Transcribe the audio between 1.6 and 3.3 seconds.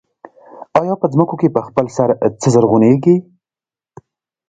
خپل سر څه زرغونېږي